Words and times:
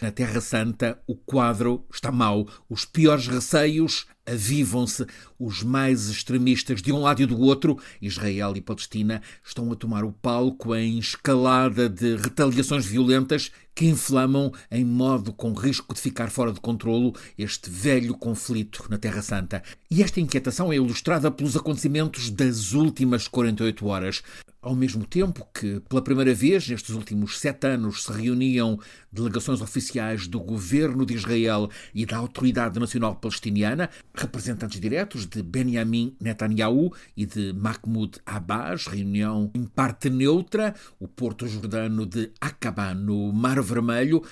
Na 0.00 0.12
Terra 0.12 0.40
Santa, 0.40 1.02
o 1.06 1.16
quadro 1.16 1.84
está 1.92 2.12
mau. 2.12 2.48
Os 2.68 2.84
piores 2.84 3.26
receios 3.26 4.06
avivam-se. 4.32 5.06
Os 5.38 5.62
mais 5.62 6.08
extremistas 6.08 6.82
de 6.82 6.92
um 6.92 7.00
lado 7.00 7.22
e 7.22 7.26
do 7.26 7.38
outro, 7.40 7.78
Israel 8.02 8.56
e 8.56 8.60
Palestina, 8.60 9.22
estão 9.44 9.70
a 9.70 9.76
tomar 9.76 10.04
o 10.04 10.12
palco 10.12 10.74
em 10.74 10.98
escalada 10.98 11.88
de 11.88 12.16
retaliações 12.16 12.84
violentas 12.84 13.50
que 13.78 13.86
inflamam 13.86 14.52
em 14.72 14.84
modo 14.84 15.32
com 15.32 15.52
risco 15.52 15.94
de 15.94 16.00
ficar 16.00 16.30
fora 16.30 16.52
de 16.52 16.58
controlo 16.58 17.14
este 17.38 17.70
velho 17.70 18.12
conflito 18.12 18.84
na 18.90 18.98
Terra 18.98 19.22
Santa. 19.22 19.62
E 19.88 20.02
esta 20.02 20.20
inquietação 20.20 20.72
é 20.72 20.76
ilustrada 20.76 21.30
pelos 21.30 21.56
acontecimentos 21.56 22.28
das 22.28 22.72
últimas 22.72 23.28
48 23.28 23.86
horas. 23.86 24.22
Ao 24.60 24.74
mesmo 24.74 25.06
tempo 25.06 25.46
que, 25.54 25.78
pela 25.88 26.02
primeira 26.02 26.34
vez 26.34 26.68
nestes 26.68 26.92
últimos 26.92 27.38
sete 27.38 27.68
anos, 27.68 28.02
se 28.02 28.12
reuniam 28.12 28.80
delegações 29.12 29.60
oficiais 29.60 30.26
do 30.26 30.40
governo 30.40 31.06
de 31.06 31.14
Israel 31.14 31.70
e 31.94 32.04
da 32.04 32.16
Autoridade 32.16 32.80
Nacional 32.80 33.14
Palestiniana, 33.14 33.88
representantes 34.18 34.80
diretos 34.80 35.26
de 35.26 35.42
Benjamin 35.42 36.16
Netanyahu 36.20 36.92
e 37.16 37.24
de 37.24 37.52
Mahmoud 37.52 38.18
Abbas, 38.26 38.86
reunião 38.86 39.50
em 39.54 39.64
parte 39.64 40.10
neutra, 40.10 40.74
o 40.98 41.06
porto 41.06 41.46
jordano 41.46 42.04
de 42.04 42.30
Aqaba, 42.40 42.94
no 42.94 43.32
Mar 43.32 43.62
Vermelho, 43.62 44.22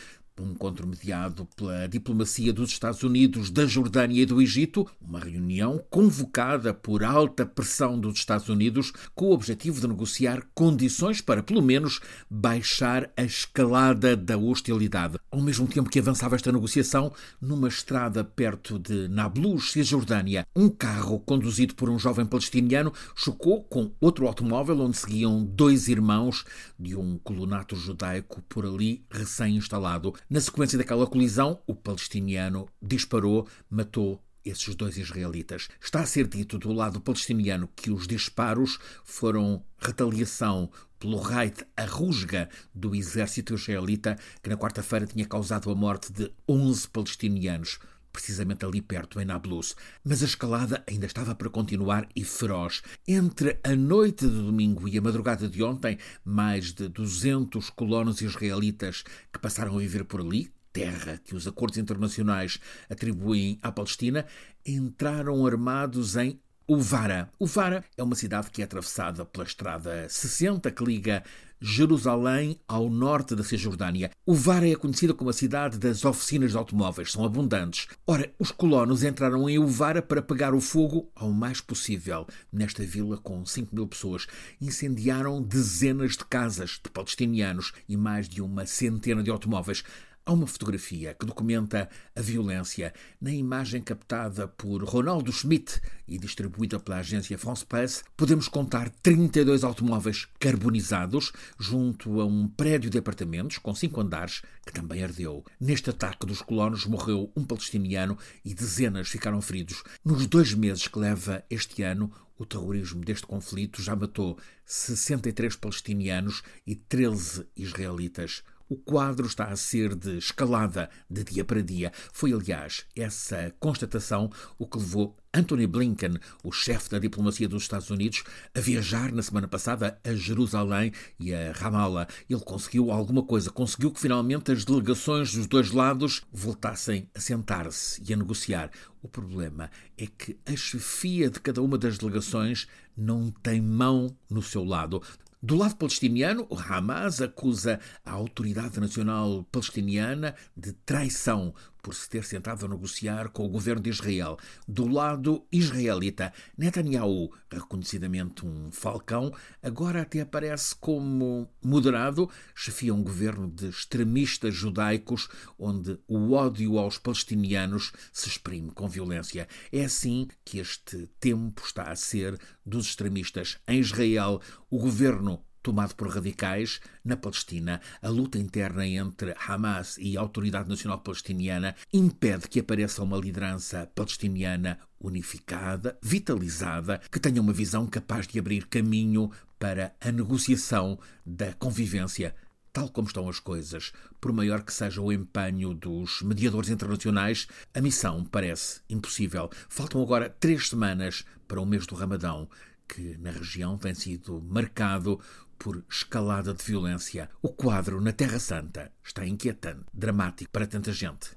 um 0.43 0.51
encontro 0.51 0.87
mediado 0.87 1.47
pela 1.57 1.87
diplomacia 1.87 2.53
dos 2.53 2.71
Estados 2.71 3.03
Unidos, 3.03 3.51
da 3.51 3.67
Jordânia 3.67 4.23
e 4.23 4.27
do 4.27 4.41
Egito, 4.41 4.87
uma 5.01 5.21
reunião 5.21 5.83
convocada 5.89 6.75
por 6.75 7.03
alta 7.03 7.47
pressão 7.47 7.99
dos 7.99 8.19
Estados 8.19 8.49
Unidos 8.49 8.93
com 9.15 9.27
o 9.27 9.33
objetivo 9.33 9.81
de 9.81 9.89
negociar 9.89 10.47
condições 10.55 11.21
para, 11.21 11.43
pelo 11.43 11.63
menos, 11.63 12.01
baixar 12.29 13.11
a 13.17 13.23
escalada 13.23 14.17
da 14.17 14.37
hostilidade. 14.37 15.19
Ao 15.31 15.41
mesmo 15.41 15.67
tempo 15.67 15.91
que 15.91 15.99
avançava 15.99 16.37
esta 16.37 16.53
negociação, 16.53 17.13
numa 17.41 17.69
estrada 17.69 18.23
perto 18.25 18.79
de 18.79 19.09
Nablus, 19.09 19.73
Cisjordânia, 19.73 20.47
um 20.55 20.69
carro 20.69 21.21
conduzido 21.21 21.75
por 21.75 21.89
um 21.89 21.99
jovem 21.99 22.27
palestiniano 22.27 22.93
chocou 23.15 23.63
com 23.65 23.91
outro 24.01 24.27
automóvel 24.27 24.81
onde 24.81 24.97
seguiam 24.97 25.45
dois 25.45 25.89
irmãos 25.89 26.45
de 26.79 26.97
um 26.97 27.19
colonato 27.19 27.77
judaico 27.77 28.43
por 28.49 28.67
ali 28.67 29.05
recém-instalado. 29.11 30.15
Na 30.29 30.41
sequência 30.41 30.77
daquela 30.77 31.07
colisão, 31.07 31.63
o 31.69 31.75
palestiniano 31.75 32.69
disparou, 32.83 33.47
matou 33.71 34.21
esses 34.45 34.75
dois 34.75 34.97
israelitas. 34.99 35.69
Está 35.81 36.01
a 36.01 36.07
ser 36.07 36.27
dito 36.27 36.59
do 36.59 36.73
lado 36.73 37.01
palestiniano 37.01 37.69
que 37.77 37.93
os 37.93 38.09
disparos 38.09 38.77
foram 39.05 39.63
retaliação 39.79 40.69
pelo 40.99 41.19
raid 41.19 41.65
a 41.77 41.85
rusga 41.85 42.49
do 42.75 42.93
exército 42.93 43.55
israelita, 43.55 44.19
que 44.43 44.51
na 44.51 44.57
quarta-feira 44.57 45.07
tinha 45.07 45.27
causado 45.27 45.71
a 45.71 45.75
morte 45.77 46.13
de 46.13 46.33
11 46.49 46.89
palestinianos 46.89 47.79
precisamente 48.17 48.65
ali 48.65 48.81
perto, 48.81 49.21
em 49.21 49.27
Nablus. 49.27 49.77
Mas 50.03 50.23
a 50.23 50.25
escalada 50.25 50.83
ainda 50.89 51.05
estava 51.05 51.35
para 51.35 51.51
continuar 51.51 52.09
e 52.17 52.25
feroz. 52.25 52.83
Entre 53.07 53.61
a 53.63 53.77
noite 53.77 54.27
de 54.27 54.43
domingo 54.43 54.89
e 54.89 54.97
a 54.97 55.03
madrugada 55.03 55.47
de 55.47 55.63
ontem, 55.63 55.99
mais 56.25 56.73
de 56.73 56.89
200 56.89 57.69
colonos 57.69 58.23
israelitas 58.23 59.05
que 59.31 59.39
passaram 59.39 59.77
a 59.77 59.81
viver 59.81 60.07
por 60.07 60.23
ali, 60.23 60.51
terra 60.73 61.21
que 61.23 61.37
os 61.37 61.47
acordos 61.47 61.77
internacionais 61.77 62.59
atribuem 62.89 63.59
à 63.63 63.71
Palestina, 63.71 64.25
entraram 64.65 65.47
armados 65.47 66.17
em 66.17 66.41
Uvara. 66.69 67.31
Uvara 67.39 67.85
é 67.97 68.03
uma 68.03 68.17
cidade 68.17 68.51
que 68.51 68.61
é 68.61 68.65
atravessada 68.65 69.25
pela 69.25 69.45
estrada 69.45 70.09
60 70.09 70.69
que 70.73 70.85
liga 70.85 71.23
Jerusalém 71.61 72.59
ao 72.67 72.91
norte 72.91 73.37
da 73.37 73.45
Cisjordânia. 73.45 74.11
Uvara 74.27 74.69
é 74.69 74.75
conhecida 74.75 75.15
como 75.15 75.31
a 75.31 75.33
cidade 75.33 75.79
das 75.79 76.05
oficinas 76.05 76.51
de 76.51 76.57
automóveis, 76.57 77.13
são 77.13 77.25
abundantes. 77.25 77.87
Ora, 78.05 78.33
os 78.37 78.51
colonos 78.51 79.05
entraram 79.05 79.49
em 79.49 79.61
Uvara 79.61 80.03
para 80.03 80.21
pegar 80.21 80.55
o 80.55 80.61
fogo 80.61 81.09
ao 81.15 81.31
mais 81.31 81.61
possível. 81.61 82.27
Nesta 82.53 82.83
vila 82.83 83.17
com 83.17 83.47
5 83.47 83.73
mil 83.73 83.87
pessoas, 83.87 84.27
incendiaram 84.61 85.41
dezenas 85.41 86.17
de 86.17 86.25
casas 86.25 86.81
de 86.83 86.91
palestinianos 86.91 87.73
e 87.89 87.97
mais 87.97 88.29
de 88.29 88.43
uma 88.43 88.67
centena 88.67 89.23
de 89.23 89.31
automóveis. 89.31 89.85
Há 90.29 90.33
uma 90.33 90.49
fotografia 90.49 91.15
que 91.15 91.25
documenta 91.25 91.89
a 92.17 92.21
violência. 92.21 92.93
Na 93.21 93.31
imagem 93.31 93.81
captada 93.81 94.49
por 94.49 94.83
Ronaldo 94.83 95.33
Schmidt 95.33 95.81
e 96.09 96.19
distribuída 96.19 96.81
pela 96.81 96.99
agência 96.99 97.39
France 97.39 97.65
Presse, 97.65 98.03
podemos 98.17 98.49
contar 98.49 98.91
32 99.05 99.63
automóveis 99.63 100.27
carbonizados 100.41 101.31
junto 101.57 102.21
a 102.21 102.27
um 102.27 102.49
prédio 102.49 102.91
de 102.91 102.99
apartamentos 102.99 103.59
com 103.59 103.73
cinco 103.73 104.01
andares 104.01 104.43
que 104.67 104.73
também 104.73 105.05
ardeu. 105.05 105.45
Neste 105.61 105.91
ataque 105.91 106.27
dos 106.27 106.43
colonos 106.43 106.87
morreu 106.87 107.31
um 107.37 107.45
palestiniano 107.45 108.19
e 108.45 108.53
dezenas 108.53 109.07
ficaram 109.07 109.41
feridos. 109.41 109.85
Nos 110.05 110.27
dois 110.27 110.53
meses 110.53 110.89
que 110.89 110.99
leva 110.99 111.45
este 111.49 111.85
ano, 111.85 112.11
o 112.37 112.45
terrorismo 112.45 113.05
deste 113.05 113.29
conflito 113.29 113.81
já 113.81 113.95
matou 113.95 114.37
63 114.65 115.55
palestinianos 115.55 116.43
e 116.67 116.75
13 116.75 117.47
israelitas. 117.57 118.43
O 118.69 118.77
quadro 118.77 119.29
está 119.29 119.45
a 119.45 119.57
ser 119.57 119.95
de 119.95 120.19
escalada 120.19 120.91
de 121.09 121.23
dia 121.23 121.45
para 121.45 121.63
dia. 121.63 121.93
Foi, 122.13 122.33
aliás, 122.33 122.85
essa 122.97 123.55
constatação 123.61 124.29
o 124.59 124.67
que 124.67 124.79
levou 124.79 125.17
Anthony 125.33 125.69
Blinken, 125.69 126.19
o 126.43 126.51
chefe 126.51 126.91
da 126.91 126.99
diplomacia 126.99 127.49
dos 127.49 127.63
Estados 127.63 127.91
Unidos, 127.91 128.25
a 128.57 128.61
viajar 128.61 129.13
na 129.13 129.23
semana 129.23 129.47
passada 129.47 130.01
a 130.03 130.15
Jerusalém 130.15 130.93
e 131.21 131.33
a 131.33 131.53
Ramallah. 131.53 132.09
Ele 132.29 132.41
conseguiu 132.41 132.91
alguma 132.91 133.23
coisa, 133.23 133.51
conseguiu 133.51 133.93
que 133.93 134.01
finalmente 134.01 134.51
as 134.51 134.65
delegações 134.65 135.33
dos 135.33 135.47
dois 135.47 135.71
lados 135.71 136.23
voltassem 136.33 137.09
a 137.15 137.21
sentar-se 137.21 138.03
e 138.05 138.13
a 138.13 138.17
negociar. 138.17 138.71
O 139.01 139.07
problema 139.07 139.71
é 139.97 140.09
que 140.09 140.37
a 140.45 140.57
chefia 140.57 141.31
de 141.31 141.39
cada 141.39 141.63
uma 141.63 141.79
das 141.79 141.99
delegações 141.99 142.67
não 142.97 143.31
tem 143.31 143.61
mão 143.61 144.17
no 144.29 144.43
seu 144.43 144.65
lado. 144.65 145.01
Do 145.47 145.55
lado 145.55 145.77
palestiniano, 145.77 146.45
o 146.51 146.59
Hamas 146.59 147.23
acusa 147.23 147.79
a 148.05 148.11
Autoridade 148.11 148.81
Nacional 148.81 149.47
Palestiniana 149.53 150.35
de 150.57 150.73
traição 150.73 151.55
por 151.87 151.95
se 151.95 152.11
ter 152.11 152.25
sentado 152.25 152.67
a 152.67 152.69
negociar 152.69 153.29
com 153.29 153.47
o 153.47 153.49
governo 153.49 153.81
de 153.81 153.91
Israel. 153.91 154.37
Do 154.67 154.89
lado 154.89 155.47
israelita, 155.53 156.33
Netanyahu, 156.59 157.33
reconhecidamente 157.49 158.45
um 158.45 158.73
falcão, 158.73 159.33
agora 159.63 160.03
até 160.03 160.23
aparece 160.23 160.75
como 160.75 161.49
moderado, 161.63 162.29
chefia 162.57 162.93
um 162.93 163.05
governo 163.05 163.49
de 163.49 163.69
extremistas 163.69 164.53
judaicos 164.53 165.29
onde 165.57 165.97
o 166.09 166.33
ódio 166.33 166.77
aos 166.77 166.99
palestinianos 166.99 167.93
se 168.13 168.29
exprime 168.29 168.73
com 168.73 168.89
violência. 168.89 169.47
É 169.71 169.85
assim 169.85 170.27
que 170.45 170.59
este 170.59 171.09
tempo 171.21 171.63
está 171.65 171.85
a 171.85 171.95
ser 171.95 172.37
dos 172.65 172.87
extremistas. 172.87 173.59
Em 173.69 173.79
Israel, 173.79 174.41
o 174.69 174.77
governo 174.77 175.41
tomado 175.67 175.97
por 175.97 176.09
radicais, 176.09 176.81
na 177.05 177.17
Palestina, 177.17 177.81
a 178.01 178.09
luta 178.09 178.39
interna 178.39 178.87
entre 178.87 179.35
Hamas 179.49 179.99
e 179.99 180.17
a 180.17 180.21
Autoridade 180.21 180.69
Nacional 180.69 181.01
Palestiniana 181.01 181.75
impede 181.93 182.47
que 182.49 182.61
apareça 182.61 183.03
uma 183.03 183.17
liderança 183.19 183.91
palestiniana 183.93 184.79
unificada, 185.01 185.99
vitalizada, 186.01 187.01
que 187.11 187.19
tenha 187.19 187.43
uma 187.43 187.53
visão 187.53 187.85
capaz 187.85 188.29
de 188.29 188.39
abrir 188.39 188.69
caminho 188.69 189.29
para 189.59 189.93
a 190.01 190.13
negociação 190.13 191.01
da 191.27 191.53
convivência 191.55 192.33
tal 192.73 192.91
como 192.91 193.09
estão 193.09 193.27
as 193.27 193.41
coisas, 193.41 193.91
por 194.21 194.35
maior 194.35 194.63
que 194.63 194.73
seja 194.73 195.01
o 195.01 195.11
empenho 195.11 195.73
dos 195.73 196.21
mediadores 196.21 196.69
internacionais, 196.69 197.49
a 197.73 197.81
missão 197.81 198.23
parece 198.23 198.83
impossível. 198.91 199.51
Faltam 199.67 200.03
agora 200.03 200.29
três 200.29 200.69
semanas 200.69 201.25
para 201.49 201.59
o 201.59 201.65
mês 201.65 201.87
do 201.87 201.95
Ramadão, 201.95 202.47
que 202.89 203.17
na 203.19 203.31
região 203.31 203.77
tem 203.79 203.95
sido 203.95 204.41
marcado 204.43 205.21
por 205.59 205.85
escalada 205.91 206.55
de 206.55 206.63
violência. 206.63 207.31
O 207.43 207.49
quadro 207.49 208.01
na 208.01 208.13
Terra 208.13 208.39
Santa 208.39 208.93
está 209.03 209.27
inquietante, 209.27 209.85
dramático 209.93 210.51
para 210.51 210.67
tanta 210.67 210.93
gente. 210.93 211.31